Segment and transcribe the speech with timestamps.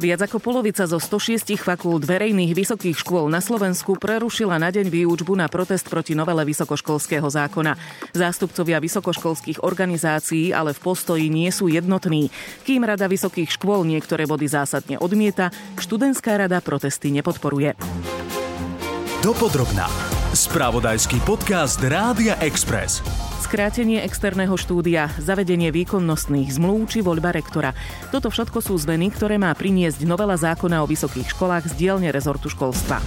[0.00, 5.36] Viac ako polovica zo 106 fakult verejných vysokých škôl na Slovensku prerušila na deň výučbu
[5.36, 7.76] na protest proti novele vysokoškolského zákona.
[8.16, 12.32] Zástupcovia vysokoškolských organizácií ale v postoji nie sú jednotní.
[12.64, 17.76] Kým Rada vysokých škôl niektoré body zásadne odmieta, študentská rada protesty nepodporuje.
[19.20, 19.84] Dopodrobná.
[20.32, 23.04] Spravodajský podcast Rádia Express
[23.50, 27.74] skrátenie externého štúdia, zavedenie výkonnostných zmluv či voľba rektora.
[28.14, 32.46] Toto všetko sú zmeny, ktoré má priniesť novela zákona o vysokých školách z dielne rezortu
[32.46, 33.02] školstva.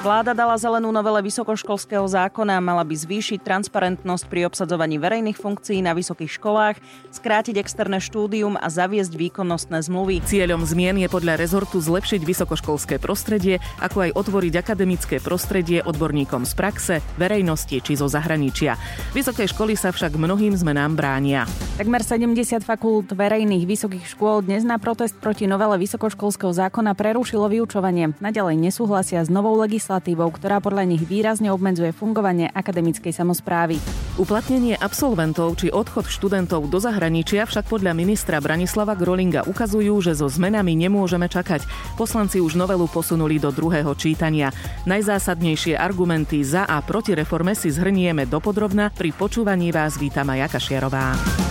[0.00, 5.92] Vláda dala zelenú novele vysokoškolského zákona, mala by zvýšiť transparentnosť pri obsadzovaní verejných funkcií na
[5.92, 6.80] vysokých školách,
[7.12, 10.24] skrátiť externé štúdium a zaviesť výkonnostné zmluvy.
[10.24, 16.52] Cieľom zmien je podľa rezortu zlepšiť vysokoškolské prostredie, ako aj otvoriť akademické prostredie odborníkom z
[16.56, 18.80] praxe, verejnosti či zo zahraničia.
[19.12, 21.44] Vysoké školy sa však mnohým zmenám bránia.
[21.76, 28.16] Takmer 70 fakult verejných vysokých škôl dnes na protest proti novele vysokoškolského zákona prerušilo vyučovanie.
[28.16, 33.82] Naďalej nesúhlasia s novou legislatívou legislatívou, ktorá podľa nich výrazne obmedzuje fungovanie akademickej samozprávy.
[34.22, 40.30] Uplatnenie absolventov či odchod študentov do zahraničia však podľa ministra Branislava Grolinga ukazujú, že so
[40.30, 41.66] zmenami nemôžeme čakať.
[41.98, 44.54] Poslanci už novelu posunuli do druhého čítania.
[44.86, 48.94] Najzásadnejšie argumenty za a proti reforme si zhrnieme dopodrobna.
[48.94, 51.49] Pri počúvaní vás víta Maja Kašiarová.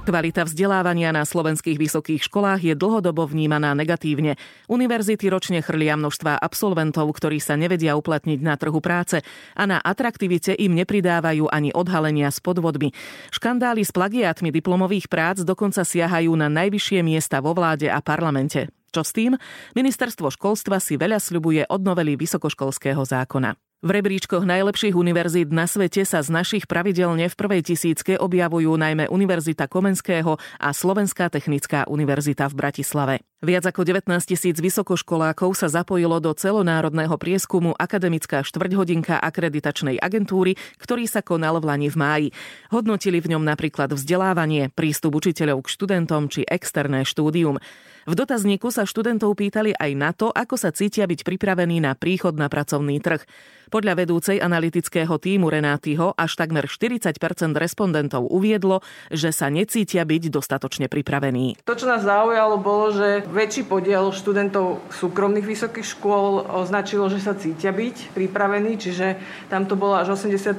[0.00, 4.40] Kvalita vzdelávania na slovenských vysokých školách je dlhodobo vnímaná negatívne.
[4.64, 9.20] Univerzity ročne chrlia množstva absolventov, ktorí sa nevedia uplatniť na trhu práce
[9.52, 12.96] a na atraktivite im nepridávajú ani odhalenia s podvodmi.
[13.28, 18.72] Škandály s plagiátmi diplomových prác dokonca siahajú na najvyššie miesta vo vláde a parlamente.
[18.90, 19.36] Čo s tým?
[19.76, 23.69] Ministerstvo školstva si veľa sľubuje od novely vysokoškolského zákona.
[23.80, 29.08] V rebríčkoch najlepších univerzít na svete sa z našich pravidelne v prvej tisícke objavujú najmä
[29.08, 33.14] Univerzita Komenského a Slovenská technická univerzita v Bratislave.
[33.40, 41.08] Viac ako 19 tisíc vysokoškolákov sa zapojilo do celonárodného prieskumu Akademická štvrťhodinka akreditačnej agentúry, ktorý
[41.08, 42.28] sa konal v Lani v máji.
[42.68, 47.56] Hodnotili v ňom napríklad vzdelávanie, prístup učiteľov k študentom či externé štúdium.
[48.04, 52.36] V dotazníku sa študentov pýtali aj na to, ako sa cítia byť pripravení na príchod
[52.36, 53.24] na pracovný trh.
[53.70, 57.14] Podľa vedúcej analytického týmu Renátyho až takmer 40%
[57.54, 58.82] respondentov uviedlo,
[59.14, 61.54] že sa necítia byť dostatočne pripravení.
[61.62, 67.38] To, čo nás zaujalo, bolo, že väčší podiel študentov súkromných vysokých škôl označilo, že sa
[67.38, 69.14] cítia byť pripravení, čiže
[69.46, 70.58] tam to bolo až 85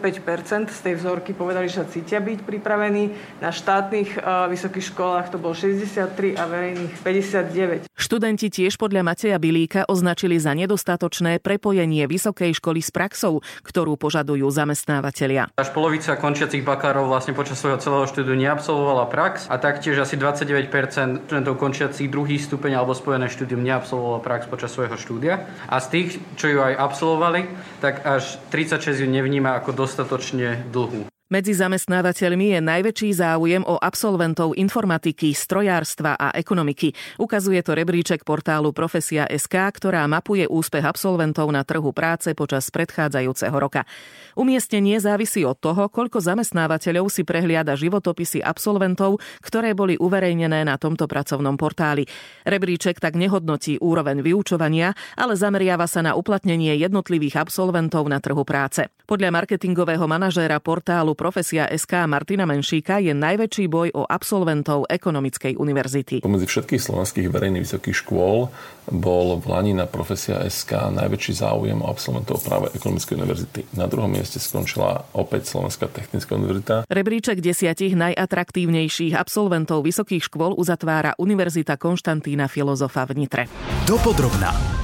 [0.72, 3.12] z tej vzorky povedali, že sa cítia byť pripravení.
[3.44, 7.92] Na štátnych vysokých školách to bolo 63 a verejných 59.
[7.92, 14.46] Študenti tiež podľa Mateja Bilíka označili za nedostatočné prepojenie vysokej školy s praxou, ktorú požadujú
[14.54, 15.50] zamestnávateľia.
[15.58, 21.26] Až polovica končiacich bakárov vlastne počas svojho celého štúdiu neabsolvovala prax a taktiež asi 29%
[21.26, 25.50] študentov končiacich druhý stupeň alebo spojené štúdium neabsolvovalo prax počas svojho štúdia.
[25.66, 27.50] A z tých, čo ju aj absolvovali,
[27.82, 31.10] tak až 36 ju nevníma ako dostatočne dlhú.
[31.32, 36.92] Medzi zamestnávateľmi je najväčší záujem o absolventov informatiky, strojárstva a ekonomiky.
[37.24, 43.56] Ukazuje to rebríček portálu Profesia SK, ktorá mapuje úspech absolventov na trhu práce počas predchádzajúceho
[43.56, 43.88] roka.
[44.36, 51.08] Umiestnenie závisí od toho, koľko zamestnávateľov si prehliada životopisy absolventov, ktoré boli uverejnené na tomto
[51.08, 52.12] pracovnom portáli.
[52.44, 58.92] Rebríček tak nehodnotí úroveň vyučovania, ale zameriava sa na uplatnenie jednotlivých absolventov na trhu práce.
[59.08, 66.26] Podľa marketingového manažéra portálu Profesia SK Martina Menšíka je najväčší boj o absolventov ekonomickej univerzity.
[66.26, 68.50] Pomedzi všetkých slovenských verejných vysokých škôl
[68.90, 73.62] bol v Lani na Profesia SK najväčší záujem o absolventov práve ekonomickej univerzity.
[73.78, 76.90] Na druhom mieste skončila opäť Slovenská technická univerzita.
[76.90, 83.44] Rebríček desiatich najatraktívnejších absolventov vysokých škôl uzatvára Univerzita Konštantína Filozofa v Nitre.
[83.86, 84.81] Dopodrobná.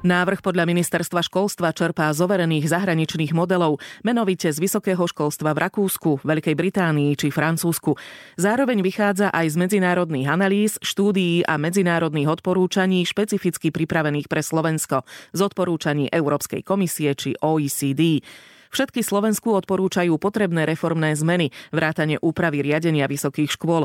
[0.00, 6.24] Návrh podľa ministerstva školstva čerpá z overených zahraničných modelov, menovite z vysokého školstva v Rakúsku,
[6.24, 8.00] Veľkej Británii či Francúzsku.
[8.40, 15.04] Zároveň vychádza aj z medzinárodných analýz, štúdií a medzinárodných odporúčaní špecificky pripravených pre Slovensko,
[15.36, 18.24] z odporúčaní Európskej komisie či OECD.
[18.72, 23.84] Všetky Slovensku odporúčajú potrebné reformné zmeny, vrátane úpravy riadenia vysokých škôl.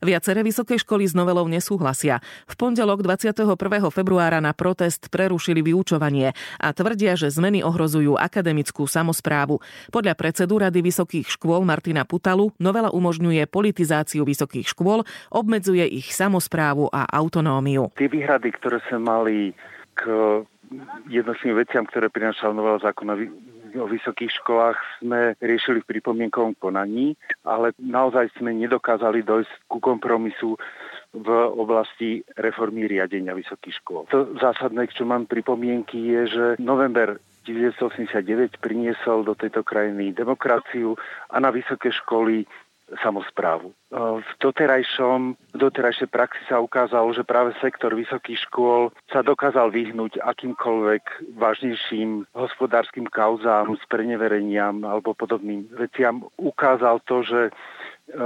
[0.00, 2.24] Viaceré vysoké školy s novelou nesúhlasia.
[2.48, 3.44] V pondelok 21.
[3.92, 9.60] februára na protest prerušili vyučovanie a tvrdia, že zmeny ohrozujú akademickú samozprávu.
[9.92, 16.88] Podľa predsedu Rady vysokých škôl Martina Putalu novela umožňuje politizáciu vysokých škôl, obmedzuje ich samozprávu
[16.88, 17.92] a autonómiu.
[18.00, 19.36] Tie výhrady, ktoré sme mali
[20.00, 20.08] k
[21.12, 23.20] jednotlivým veciam, ktoré prinášala novela zákona
[23.78, 27.14] o vysokých školách sme riešili v pripomienkovom konaní,
[27.46, 30.58] ale naozaj sme nedokázali dojsť ku kompromisu
[31.10, 31.28] v
[31.58, 34.02] oblasti reformy riadenia vysokých škôl.
[34.14, 40.94] To zásadné, čo mám pripomienky, je, že november 1989 priniesol do tejto krajiny demokraciu
[41.32, 42.46] a na vysoké školy
[42.98, 43.70] samozprávu.
[43.94, 51.34] V doterajšom, doterajšej praxi sa ukázalo, že práve sektor vysokých škôl sa dokázal vyhnúť akýmkoľvek
[51.38, 56.26] vážnejším hospodárskym kauzám, sprenevereniam alebo podobným veciam.
[56.34, 57.50] Ukázal to, že e,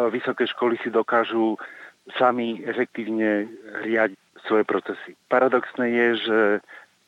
[0.08, 1.60] vysoké školy si dokážu
[2.16, 3.48] sami efektívne
[3.84, 5.16] riadiť svoje procesy.
[5.28, 6.38] Paradoxné je, že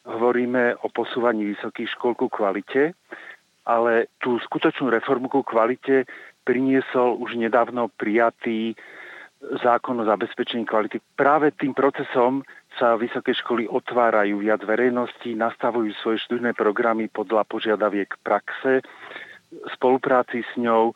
[0.08, 2.96] hovoríme o posúvaní vysokých škôl ku kvalite,
[3.66, 6.06] ale tú skutočnú reformu ku kvalite
[6.46, 8.78] priniesol už nedávno prijatý
[9.60, 11.02] zákon o zabezpečení kvality.
[11.18, 12.46] Práve tým procesom
[12.78, 18.80] sa vysoké školy otvárajú viac verejnosti, nastavujú svoje študijné programy podľa požiadaviek praxe,
[19.74, 20.94] spolupráci s ňou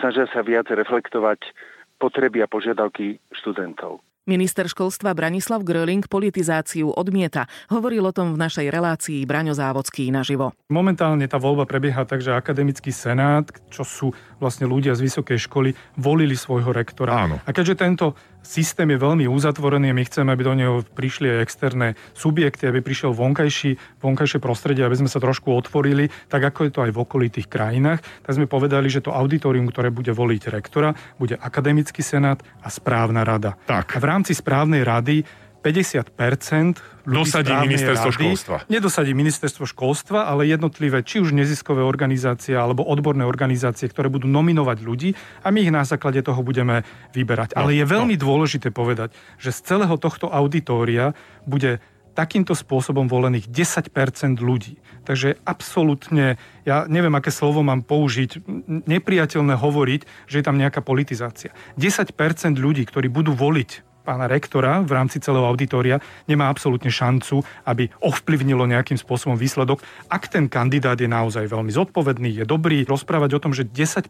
[0.00, 1.52] snažia sa viac reflektovať
[2.00, 4.05] potreby a požiadavky študentov.
[4.26, 7.46] Minister školstva Branislav Gröling politizáciu odmieta.
[7.70, 10.50] Hovoril o tom v našej relácii Braňo Závodský naživo.
[10.66, 14.10] Momentálne tá voľba prebieha tak, že akademický senát, čo sú
[14.42, 17.22] vlastne ľudia z vysokej školy, volili svojho rektora.
[17.22, 17.38] Áno.
[17.46, 21.88] A keďže tento systém je veľmi uzatvorený my chceme, aby do neho prišli aj externé
[22.14, 26.80] subjekty, aby prišiel vonkajší, vonkajšie prostredie, aby sme sa trošku otvorili, tak ako je to
[26.86, 31.34] aj v okolitých krajinách, tak sme povedali, že to auditorium, ktoré bude voliť rektora, bude
[31.36, 33.58] akademický senát a správna rada.
[33.66, 33.96] Tak.
[33.96, 38.56] A v rámci správnej rady 50% Dosadí ministerstvo rady, školstva.
[38.70, 44.78] Nedosadí ministerstvo školstva, ale jednotlivé, či už neziskové organizácie alebo odborné organizácie, ktoré budú nominovať
[44.82, 45.10] ľudí
[45.42, 47.54] a my ich na základe toho budeme vyberať.
[47.54, 48.22] No, ale je veľmi no.
[48.22, 51.14] dôležité povedať, že z celého tohto auditória
[51.46, 51.82] bude
[52.16, 54.80] takýmto spôsobom volených 10% ľudí.
[55.06, 58.42] Takže absolútne, ja neviem, aké slovo mám použiť,
[58.88, 61.54] nepriateľné hovoriť, že je tam nejaká politizácia.
[61.78, 62.10] 10%
[62.56, 65.98] ľudí, ktorí budú voliť pána rektora v rámci celého auditória
[66.30, 69.82] nemá absolútne šancu, aby ovplyvnilo nejakým spôsobom výsledok.
[70.06, 74.06] Ak ten kandidát je naozaj veľmi zodpovedný, je dobrý, rozprávať o tom, že 10%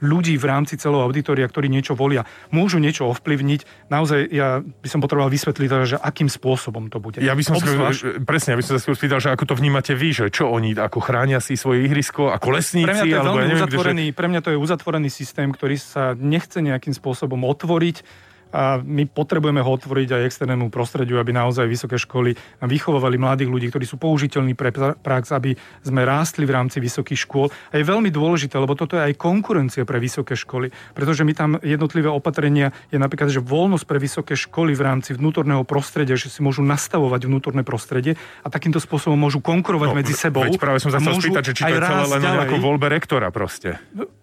[0.00, 5.04] ľudí v rámci celého auditória, ktorí niečo volia, môžu niečo ovplyvniť, naozaj ja by som
[5.04, 7.20] potreboval vysvetliť, že akým spôsobom to bude.
[7.20, 8.24] Ja by som Obzvlášť...
[8.24, 10.98] presne, ja by som sa spýtal, že ako to vnímate vy, že čo oni, ako
[11.02, 14.26] chránia si svoje ihrisko, ako lesníci, pre mňa to je alebo ja neviem, uzatvorený, pre
[14.30, 19.70] mňa to je uzatvorený systém, ktorý sa nechce nejakým spôsobom otvoriť a my potrebujeme ho
[19.72, 24.72] otvoriť aj externému prostrediu, aby naozaj vysoké školy vychovovali mladých ľudí, ktorí sú použiteľní pre
[24.76, 27.48] prax, aby sme rástli v rámci vysokých škôl.
[27.72, 31.50] A je veľmi dôležité, lebo toto je aj konkurencia pre vysoké školy, pretože my tam
[31.64, 36.44] jednotlivé opatrenia je napríklad, že voľnosť pre vysoké školy v rámci vnútorného prostredia, že si
[36.44, 40.44] môžu nastavovať vnútorné prostredie a takýmto spôsobom môžu konkurovať No, medzi sebou.
[40.44, 43.28] Veď práve som sa chcel spýtať, že či to je celé len ako voľbe rektora
[43.32, 43.80] proste.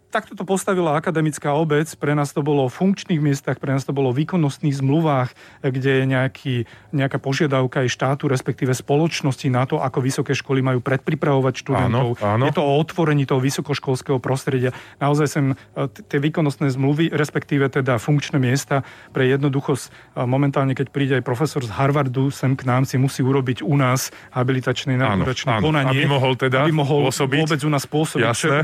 [0.09, 3.93] Takto to postavila akademická obec, pre nás to bolo o funkčných miestach, pre nás to
[3.93, 5.31] bolo výkonnostných zmluvách,
[5.63, 6.55] kde je nejaký,
[6.91, 12.19] nejaká požiadavka aj štátu, respektíve spoločnosti na to, ako vysoké školy majú predpripravovať študentov.
[12.19, 12.43] Áno, áno.
[12.47, 14.75] Je to o otvorení toho vysokoškolského prostredia.
[14.99, 15.55] Naozaj sem e,
[15.87, 18.83] tie výkonnostné zmluvy, respektíve teda funkčné miesta
[19.15, 19.85] pre jednoduchosť.
[19.87, 23.75] e, Momentálne, keď príde aj profesor z Harvardu sem k nám, si musí urobiť u
[23.79, 26.03] nás habilitačné inauguračné konanie.
[26.03, 27.39] Aby mohol teda aby mohol pôsobiť.
[27.45, 28.25] vôbec u nás pôsobiť.
[28.33, 28.59] Čo, Jasné.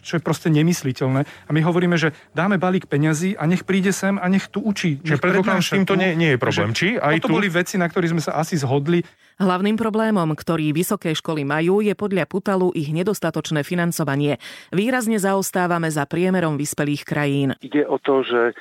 [0.00, 1.26] čo je proste nemysliteľné.
[1.26, 4.93] A my hovoríme, že dáme balík peňazí a nech príde sem a nech tu učí.
[5.00, 6.70] Čiže nech predpokladám, s týmto nie- nie je problém.
[6.70, 9.02] Či aj toto tu- boli veci, na ktorých sme sa asi zhodli.
[9.34, 14.38] Hlavným problémom, ktorý vysoké školy majú, je podľa Putalu ich nedostatočné financovanie.
[14.70, 17.50] Výrazne zaostávame za priemerom vyspelých krajín.
[17.58, 18.54] Ide o to, že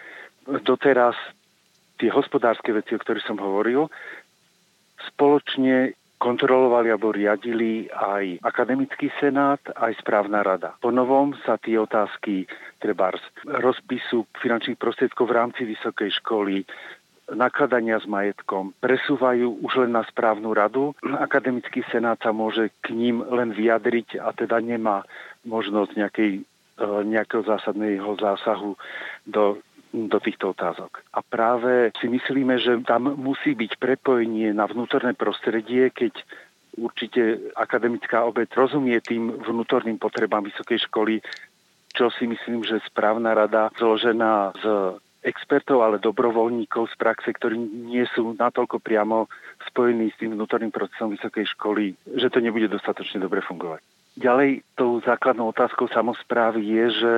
[0.65, 1.13] doteraz
[2.01, 3.85] tie hospodárske veci, o ktorých som hovoril,
[5.13, 10.71] spoločne kontrolovali alebo riadili aj akademický senát, aj správna rada.
[10.79, 12.47] Po novom sa tie otázky
[12.79, 16.63] trebárs rozpisu finančných prostriedkov v rámci vysokej školy,
[17.35, 20.95] nakladania s majetkom presúvajú už len na správnu radu.
[21.03, 25.07] Akademický senát sa môže k ním len vyjadriť a teda nemá
[25.47, 28.75] možnosť nejakej, e, nejakého zásadného zásahu
[29.27, 29.59] do
[29.93, 31.05] do týchto otázok.
[31.13, 36.17] A práve si myslíme, že tam musí byť prepojenie na vnútorné prostredie, keď
[36.73, 41.21] určite akademická obec rozumie tým vnútorným potrebám vysokej školy,
[41.93, 47.55] čo si myslím, že správna rada zložená z expertov, ale dobrovoľníkov z praxe, ktorí
[47.87, 49.29] nie sú natoľko priamo
[49.69, 53.79] spojení s tým vnútorným procesom vysokej školy, že to nebude dostatočne dobre fungovať.
[54.13, 57.13] Ďalej, tou základnou otázkou samozprávy je, že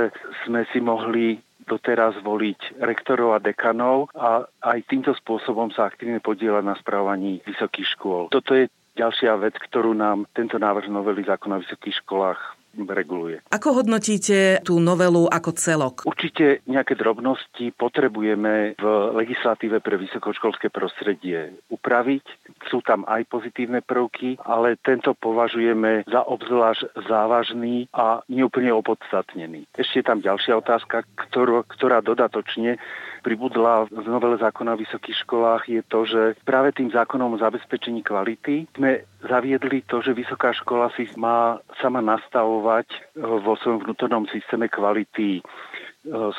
[0.48, 6.64] sme si mohli doteraz voliť rektorov a dekanov a aj týmto spôsobom sa aktívne podielať
[6.64, 8.24] na spravovaní vysokých škôl.
[8.30, 12.40] Toto je ďalšia vec, ktorú nám tento návrh novely zákona o vysokých školách
[12.84, 13.40] reguluje.
[13.48, 15.96] Ako hodnotíte tú novelu ako celok?
[16.04, 22.26] Určite nejaké drobnosti potrebujeme v legislatíve pre vysokoškolské prostredie upraviť.
[22.68, 29.70] Sú tam aj pozitívne prvky, ale tento považujeme za obzvlášť závažný a neúplne opodstatnený.
[29.72, 32.82] Ešte je tam ďalšia otázka, ktorú, ktorá dodatočne
[33.26, 38.06] pribudla v novele zákona o vysokých školách je to, že práve tým zákonom o zabezpečení
[38.06, 44.26] kvality sme zaviedli to, že vysoká škola si má sama nastavovať e, vo svojom vnútornom
[44.32, 45.44] systéme kvality e,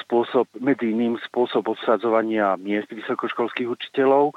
[0.03, 4.35] spôsob, medzi iným spôsob obsadzovania miest vysokoškolských učiteľov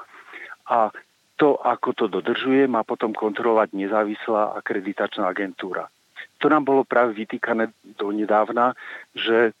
[0.70, 0.94] a
[1.40, 5.88] to, ako to dodržuje, má potom kontrolovať nezávislá akreditačná agentúra.
[6.44, 8.76] To nám bolo práve vytýkané do nedávna,
[9.16, 9.56] že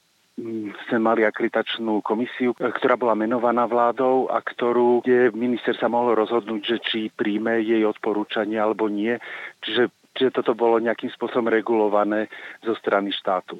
[0.88, 6.62] sme mali akreditačnú komisiu, ktorá bola menovaná vládou a ktorú, kde minister sa mohol rozhodnúť,
[6.64, 9.20] že či príjme jej odporúčanie alebo nie.
[9.60, 12.30] Čiže, čiže toto bolo nejakým spôsobom regulované
[12.64, 13.58] zo strany štátu.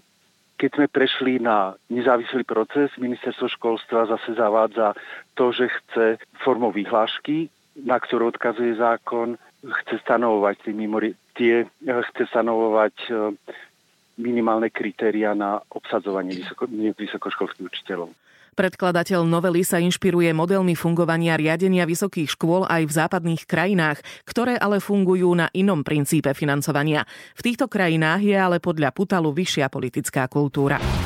[0.61, 4.92] Keď sme prešli na nezávislý proces, ministerstvo školstva zase zavádza
[5.33, 6.07] to, že chce
[6.45, 7.49] formou vyhlášky,
[7.80, 12.92] na ktorú odkazuje zákon, chce stanovovať tie, mimori- tie chce stanovovať
[14.21, 18.12] minimálne kritéria na obsadzovanie vysoko, vysokoškolských učiteľov.
[18.59, 24.83] Predkladateľ novely sa inšpiruje modelmi fungovania riadenia vysokých škôl aj v západných krajinách, ktoré ale
[24.83, 27.07] fungujú na inom princípe financovania.
[27.38, 31.00] V týchto krajinách je ale podľa Putalu vyššia politická kultúra.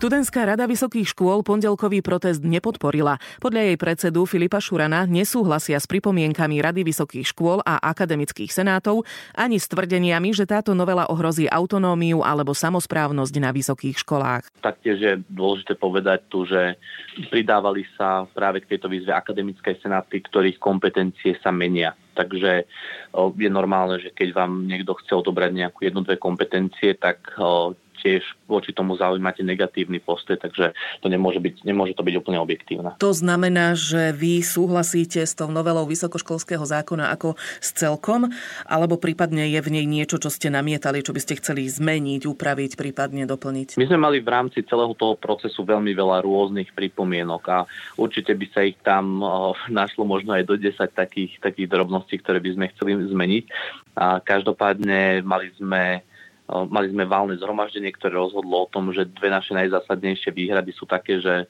[0.00, 3.20] Študentská rada vysokých škôl pondelkový protest nepodporila.
[3.36, 9.04] Podľa jej predsedu Filipa Šurana nesúhlasia s pripomienkami Rady vysokých škôl a akademických senátov
[9.36, 14.48] ani s tvrdeniami, že táto novela ohrozí autonómiu alebo samozprávnosť na vysokých školách.
[14.64, 16.80] Taktiež je dôležité povedať tu, že
[17.28, 21.92] pridávali sa práve k tejto výzve akademické senáty, ktorých kompetencie sa menia.
[22.16, 22.64] Takže
[23.36, 27.36] je normálne, že keď vám niekto chce odobrať nejakú jednu, dve kompetencie, tak
[28.00, 30.72] tiež voči tomu zaujímate negatívny postoj, takže
[31.04, 32.96] to nemôže, byť, nemôže to byť úplne objektívne.
[32.98, 38.32] To znamená, že vy súhlasíte s tou novelou vysokoškolského zákona ako s celkom,
[38.64, 42.80] alebo prípadne je v nej niečo, čo ste namietali, čo by ste chceli zmeniť, upraviť,
[42.80, 43.76] prípadne doplniť?
[43.76, 47.58] My sme mali v rámci celého toho procesu veľmi veľa rôznych pripomienok a
[48.00, 49.20] určite by sa ich tam
[49.68, 53.44] našlo možno aj do 10 takých, takých drobností, ktoré by sme chceli zmeniť.
[54.00, 56.06] A každopádne mali sme
[56.50, 61.22] Mali sme válne zhromaždenie, ktoré rozhodlo o tom, že dve naše najzásadnejšie výhrady sú také,
[61.22, 61.46] že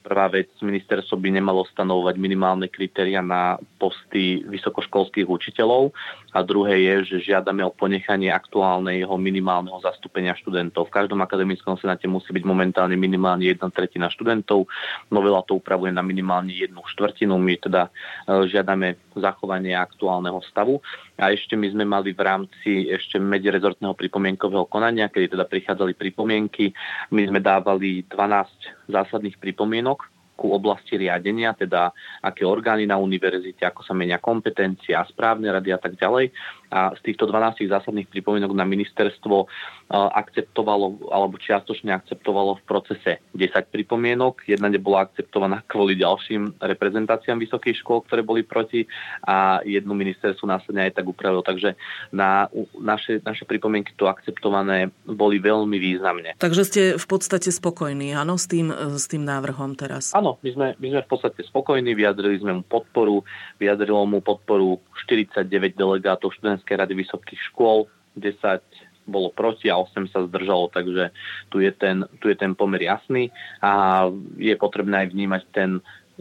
[0.00, 5.92] Prvá vec, ministerstvo by nemalo stanovovať minimálne kritéria na posty vysokoškolských učiteľov
[6.32, 10.88] a druhé je, že žiadame o ponechanie aktuálneho minimálneho zastúpenia študentov.
[10.88, 14.64] V každom akademickom senáte musí byť momentálne minimálne jedna tretina študentov.
[15.12, 17.36] Novela to upravuje na minimálne jednu štvrtinu.
[17.36, 17.92] My teda
[18.24, 20.80] e, žiadame zachovanie aktuálneho stavu.
[21.20, 26.72] A ešte my sme mali v rámci ešte medzirezortného pripomienkového konania, kedy teda prichádzali pripomienky,
[27.12, 30.08] my sme dávali 12 zásadných pripomienok
[30.40, 31.92] ku oblasti riadenia, teda
[32.24, 36.32] aké orgány na univerzite, ako sa menia kompetencia, správne rady a tak ďalej.
[36.70, 39.50] A z týchto 12 zásadných pripomienok na ministerstvo
[39.90, 44.46] akceptovalo alebo čiastočne akceptovalo v procese 10 pripomienok.
[44.46, 48.86] Jedna nebola akceptovaná kvôli ďalším reprezentáciám vysokých škôl, ktoré boli proti
[49.26, 51.42] a jednu ministerstvo následne aj tak upravilo.
[51.42, 51.74] Takže
[52.14, 52.46] na,
[52.78, 56.38] naše, naše pripomienky to akceptované boli veľmi významne.
[56.38, 60.14] Takže ste v podstate spokojní, áno, s tým, s tým návrhom teraz?
[60.14, 63.26] Áno, my sme, my sme v podstate spokojní, vyjadrili sme mu podporu,
[63.58, 67.88] vyjadrilo mu podporu 49 delegátov študentskej rady vysokých škôl,
[68.20, 68.60] 10
[69.08, 71.10] bolo proti a 8 sa zdržalo, takže
[71.48, 73.32] tu je ten, tu je ten pomer jasný
[73.64, 75.70] a je potrebné aj vnímať ten,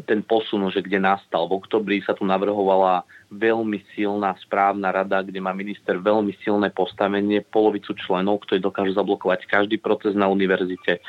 [0.08, 1.46] ten posun, že kde nastal.
[1.51, 7.46] V oktobri sa tu navrhovala veľmi silná správna rada, kde má minister veľmi silné postavenie,
[7.46, 11.03] polovicu členov, ktorí dokážu zablokovať každý proces na univerzite,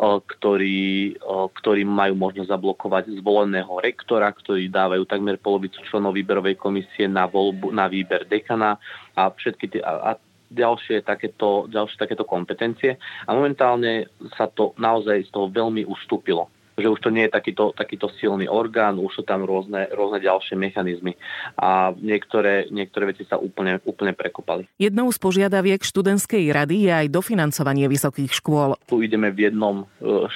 [0.00, 1.16] ktorí,
[1.56, 7.72] ktorí majú možnosť zablokovať zvoleného rektora, ktorí dávajú takmer polovicu členov výberovej komisie na, voľbu,
[7.72, 8.76] na výber dekana
[9.16, 10.20] a všetky tie, a, a
[10.52, 13.00] ďalšie takéto, ďalšie takéto kompetencie.
[13.24, 17.72] A momentálne sa to naozaj z toho veľmi ustúpilo že už to nie je takýto,
[17.72, 21.16] takýto silný orgán, už sú tam rôzne, rôzne ďalšie mechanizmy
[21.56, 24.68] a niektoré, niektoré veci sa úplne, úplne prekopali.
[24.76, 28.76] Jednou z požiadaviek študentskej rady je aj dofinancovanie vysokých škôl.
[28.84, 29.84] Tu ideme v jednom e,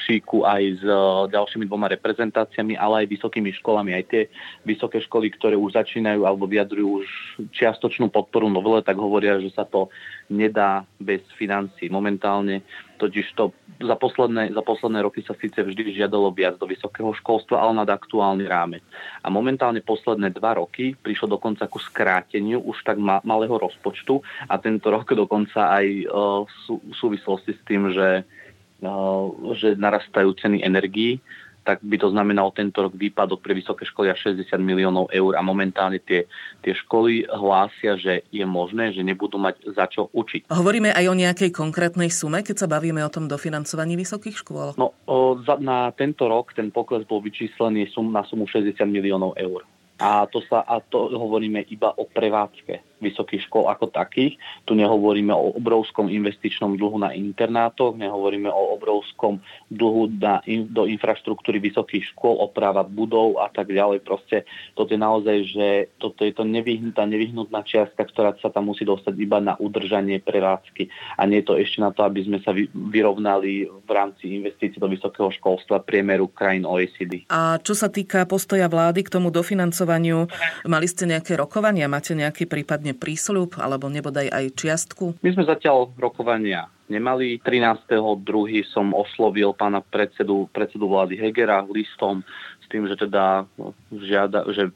[0.08, 0.96] šíku aj s e,
[1.28, 3.92] ďalšími dvoma reprezentáciami, ale aj vysokými školami.
[3.92, 4.32] Aj tie
[4.64, 7.08] vysoké školy, ktoré už začínajú alebo vyjadrujú už
[7.52, 9.92] čiastočnú podporu novele, tak hovoria, že sa to
[10.32, 11.92] nedá bez financí.
[11.92, 12.64] Momentálne
[13.00, 17.64] totiž to za posledné, za posledné roky sa síce vždy žiadalo viac do vysokého školstva,
[17.64, 18.84] ale nad aktuálny rámec.
[19.24, 24.60] A momentálne posledné dva roky prišlo dokonca ku skráteniu už tak ma, malého rozpočtu a
[24.60, 28.28] tento rok dokonca aj uh, sú, v súvislosti s tým, že,
[28.84, 29.26] uh,
[29.56, 31.24] že narastajú ceny energií,
[31.64, 35.42] tak by to znamenalo tento rok výpadok pre vysoké školy až 60 miliónov eur a
[35.44, 36.24] momentálne tie,
[36.64, 40.48] tie školy hlásia, že je možné, že nebudú mať za čo učiť.
[40.48, 44.68] Hovoríme aj o nejakej konkrétnej sume, keď sa bavíme o tom dofinancovaní vysokých škôl?
[44.80, 49.36] No, o, za, na tento rok ten pokles bol vyčíslený sum, na sumu 60 miliónov
[49.36, 49.62] eur.
[50.00, 54.36] A to, sa, a to hovoríme iba o prevádzke vysokých škôl ako takých.
[54.68, 59.40] Tu nehovoríme o obrovskom investičnom dlhu na internátoch, nehovoríme o obrovskom
[59.72, 64.04] dlhu na, do infraštruktúry vysokých škôl, oprava budov a tak ďalej.
[64.04, 64.44] Proste
[64.76, 65.66] toto je naozaj, že
[65.96, 71.16] toto je to nevyhnutá, nevyhnutná čiastka, ktorá sa tam musí dostať iba na udržanie prevádzky
[71.16, 74.88] a nie je to ešte na to, aby sme sa vyrovnali v rámci investícií do
[74.88, 77.26] vysokého školstva priemeru krajín OECD.
[77.32, 80.28] A čo sa týka postoja vlády k tomu dofinancovaniu,
[80.66, 85.14] mali ste nejaké rokovania, máte nejaký prípadne konkrétne prísľub alebo nebodaj aj čiastku?
[85.22, 87.38] My sme zatiaľ rokovania nemali.
[87.42, 88.66] 13.2.
[88.66, 92.26] som oslovil pána predsedu, predsedu vlády Hegera listom
[92.58, 93.46] s tým, že teda
[93.94, 94.74] žiada, že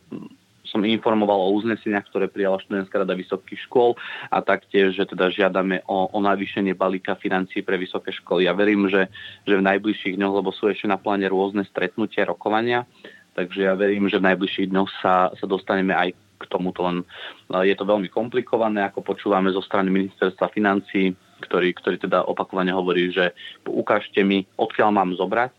[0.64, 3.94] som informoval o uzneseniach, ktoré prijala študentská rada vysokých škôl
[4.32, 8.48] a taktiež, že teda žiadame o, o navýšenie balíka financií pre vysoké školy.
[8.48, 9.06] Ja verím, že,
[9.46, 12.88] že v najbližších dňoch, lebo sú ešte na pláne rôzne stretnutia, rokovania,
[13.38, 17.04] takže ja verím, že v najbližších dňoch sa, sa dostaneme aj k tomuto, len
[17.50, 21.12] je to veľmi komplikované, ako počúvame zo strany ministerstva financí,
[21.44, 23.36] ktorý, ktorý teda opakovane hovorí, že
[23.66, 25.52] ukážte mi, odkiaľ mám zobrať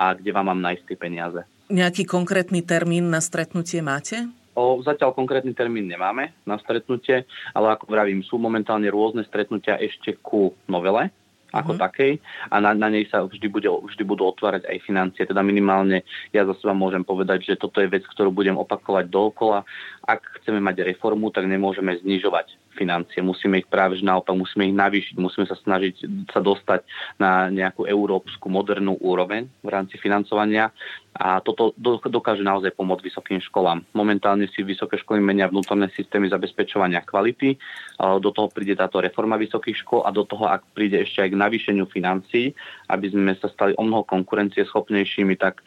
[0.00, 1.40] a kde vám mám nájsť tie peniaze.
[1.70, 4.26] Nejaký konkrétny termín na stretnutie máte?
[4.58, 7.22] O, zatiaľ konkrétny termín nemáme na stretnutie,
[7.54, 11.14] ale ako vravím, sú momentálne rôzne stretnutia ešte ku novele,
[11.50, 11.84] ako uh-huh.
[11.88, 12.12] takej
[12.50, 15.26] a na, na nej sa vždy, bude, vždy budú otvárať aj financie.
[15.26, 19.66] Teda minimálne ja za seba môžem povedať, že toto je vec, ktorú budem opakovať dookola.
[20.06, 23.22] Ak chceme mať reformu, tak nemôžeme znižovať financie.
[23.22, 26.86] Musíme ich práve že naopak, musíme ich navýšiť, musíme sa snažiť sa dostať
[27.18, 30.70] na nejakú európsku modernú úroveň v rámci financovania
[31.10, 31.74] a toto
[32.06, 33.82] dokáže naozaj pomôcť vysokým školám.
[33.98, 37.58] Momentálne si vysoké školy menia vnútorné systémy zabezpečovania kvality,
[37.98, 41.40] do toho príde táto reforma vysokých škôl a do toho, ak príde ešte aj k
[41.42, 42.54] navýšeniu financií,
[42.86, 45.66] aby sme sa stali o mnoho konkurencieschopnejšími, tak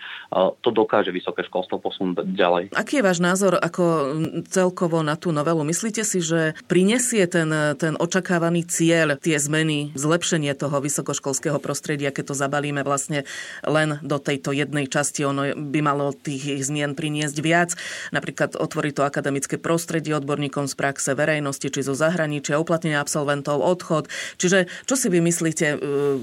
[0.63, 2.63] to dokáže vysoké školstvo posunúť ďalej.
[2.71, 4.15] Aký je váš názor ako
[4.47, 5.59] celkovo na tú novelu?
[5.67, 6.55] Myslíte si, že
[6.93, 7.49] prinesie ten,
[7.81, 13.25] ten očakávaný cieľ, tie zmeny, zlepšenie toho vysokoškolského prostredia, keď to zabalíme vlastne
[13.65, 17.73] len do tejto jednej časti ono by malo tých zmien priniesť viac.
[18.13, 24.05] Napríklad otvoriť to akademické prostredie odborníkom z praxe verejnosti, či zo zahraničia, uplatnenia absolventov, odchod.
[24.37, 25.77] Čiže čo si vy myslíte, e,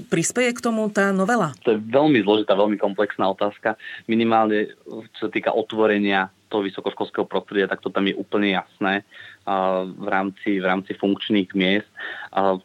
[0.07, 1.51] prispieje k tomu tá novela?
[1.67, 3.75] To je veľmi zložitá, veľmi komplexná otázka.
[4.07, 4.71] Minimálne,
[5.19, 9.07] čo sa týka otvorenia toho vysokoškolského prostredia, tak to tam je úplne jasné
[9.87, 11.87] v rámci, v rámci funkčných miest.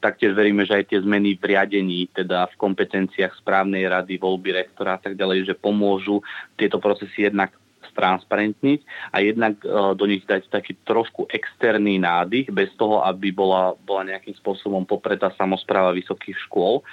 [0.03, 4.99] Taktiež veríme, že aj tie zmeny v riadení, teda v kompetenciách správnej rady, voľby rektora
[4.99, 6.21] a tak ďalej, že pomôžu
[6.59, 7.55] tieto procesy jednak
[7.97, 8.85] transparentniť
[9.17, 9.57] a jednak
[9.97, 15.33] do nich dať taký trošku externý nádych, bez toho, aby bola, bola nejakým spôsobom popretá
[15.33, 16.85] samozpráva vysokých škôl.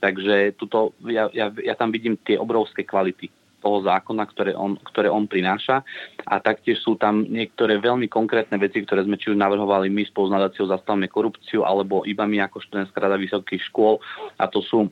[0.00, 3.28] Takže tuto, ja, ja, ja tam vidím tie obrovské kvality
[3.66, 5.82] toho zákona, ktoré on, ktoré on prináša.
[6.22, 10.30] A taktiež sú tam niektoré veľmi konkrétne veci, ktoré sme či už navrhovali my spolu
[10.30, 13.98] s nadáciou Zastavme korupciu, alebo iba my ako študentská rada vysokých škôl.
[14.38, 14.86] A to sú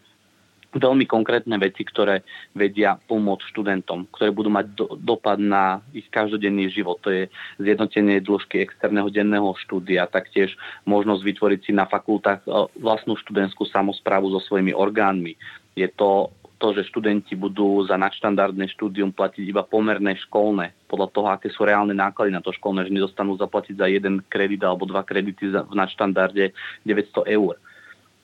[0.75, 6.67] veľmi konkrétne veci, ktoré vedia pomôcť študentom, ktoré budú mať do, dopad na ich každodenný
[6.75, 6.99] život.
[7.07, 7.31] To je
[7.63, 14.35] zjednotenie dĺžky externého denného štúdia, taktiež možnosť vytvoriť si na fakultách e, vlastnú študentskú samozprávu
[14.35, 15.39] so svojimi orgánmi.
[15.79, 21.29] Je to to, že študenti budú za nadštandardné štúdium platiť iba pomerné školné, podľa toho,
[21.29, 25.05] aké sú reálne náklady na to školné, že nedostanú zaplatiť za jeden kredit alebo dva
[25.05, 26.57] kredity v nadštandarde
[26.89, 27.61] 900 eur.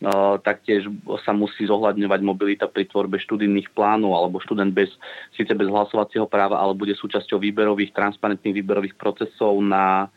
[0.00, 0.88] Uh, taktiež
[1.28, 4.88] sa musí zohľadňovať mobilita pri tvorbe študijných plánov alebo študent bez,
[5.36, 10.08] síce bez hlasovacieho práva, ale bude súčasťou výberových, transparentných výberových procesov na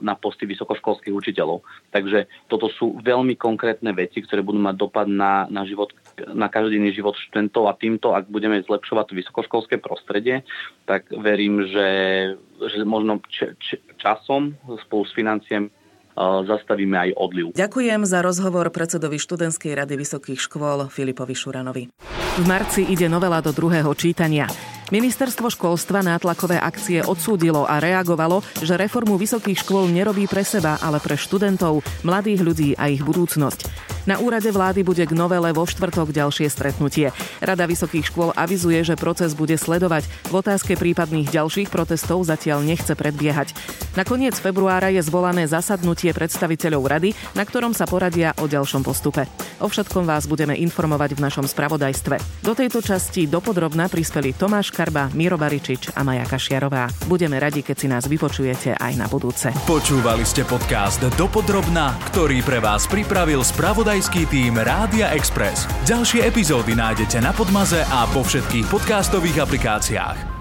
[0.00, 1.64] na posty vysokoškolských učiteľov.
[1.92, 5.92] Takže toto sú veľmi konkrétne veci, ktoré budú mať dopad na, na, život,
[6.30, 10.44] na každodenný život študentov a týmto, ak budeme zlepšovať to vysokoškolské prostredie,
[10.84, 11.88] tak verím, že,
[12.60, 15.72] že možno č, č, časom spolu s financiem
[16.16, 17.44] zastavíme aj odliv.
[17.52, 21.92] Ďakujem za rozhovor predsedovi študentskej rady vysokých škôl Filipovi Šuranovi.
[22.40, 24.48] V marci ide novela do druhého čítania.
[24.94, 31.02] Ministerstvo školstva nátlakové akcie odsúdilo a reagovalo, že reformu vysokých škôl nerobí pre seba, ale
[31.02, 33.95] pre študentov, mladých ľudí a ich budúcnosť.
[34.06, 37.10] Na úrade vlády bude k novele vo štvrtok ďalšie stretnutie.
[37.42, 40.06] Rada vysokých škôl avizuje, že proces bude sledovať.
[40.30, 43.50] V otázke prípadných ďalších protestov zatiaľ nechce predbiehať.
[43.98, 49.26] Na koniec februára je zvolané zasadnutie predstaviteľov rady, na ktorom sa poradia o ďalšom postupe.
[49.58, 52.46] O všetkom vás budeme informovať v našom spravodajstve.
[52.46, 57.10] Do tejto časti dopodrobná prispeli Tomáš Karba, Miro Baričič a Maja Kašiarová.
[57.10, 59.50] Budeme radi, keď si nás vypočujete aj na budúce.
[59.66, 63.40] Počúvali ste podcast Dopodrobná, ktorý pre vás pripravil
[63.96, 65.64] spravodajský tým Rádia Express.
[65.88, 70.35] Ďalšie epizódy nájdete na Podmaze a po všetkých podcastových aplikáciách.